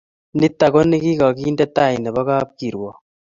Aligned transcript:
Nito 0.39 0.65
konekikakinde 0.73 1.65
tai 1.75 1.95
nebo 1.99 2.21
kapkirwok 2.27 2.97